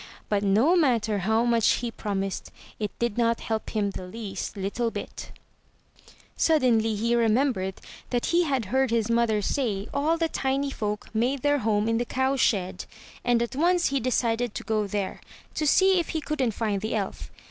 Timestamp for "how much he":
1.19-1.91